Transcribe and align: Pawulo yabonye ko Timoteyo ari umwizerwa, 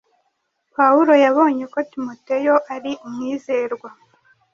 Pawulo 0.75 1.13
yabonye 1.23 1.65
ko 1.73 1.79
Timoteyo 1.91 2.53
ari 2.73 2.91
umwizerwa, 3.05 3.87